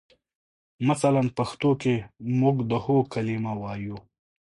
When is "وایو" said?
3.61-3.97